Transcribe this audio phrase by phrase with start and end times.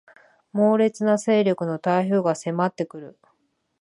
[0.51, 3.19] 猛烈な勢力の台風が迫ってくる